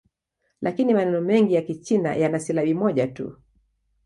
[0.61, 3.37] Lakini maneno mengi ya Kichina yana silabi moja tu.